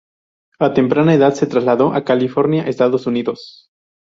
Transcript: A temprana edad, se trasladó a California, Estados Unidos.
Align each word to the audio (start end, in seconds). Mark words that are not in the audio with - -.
A 0.59 0.73
temprana 0.73 1.13
edad, 1.13 1.35
se 1.35 1.45
trasladó 1.45 1.93
a 1.93 2.03
California, 2.03 2.63
Estados 2.63 3.05
Unidos. 3.05 3.69